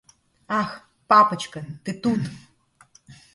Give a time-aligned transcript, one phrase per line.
[0.59, 0.71] Ах,
[1.07, 2.21] папочка, ты тут.